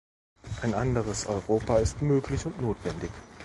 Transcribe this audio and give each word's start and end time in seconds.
Ein 0.63 0.73
anderes 0.73 1.27
Europa 1.27 1.77
ist 1.77 2.01
möglich 2.01 2.47
und 2.47 2.59
notwendig. 2.59 3.11